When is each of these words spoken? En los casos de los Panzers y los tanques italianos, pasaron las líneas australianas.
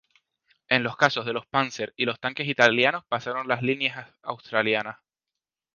En 0.67 0.81
los 0.81 0.95
casos 0.97 1.27
de 1.27 1.33
los 1.33 1.45
Panzers 1.45 1.93
y 1.95 2.05
los 2.05 2.19
tanques 2.19 2.47
italianos, 2.47 3.03
pasaron 3.07 3.47
las 3.47 3.61
líneas 3.61 4.11
australianas. 4.23 4.97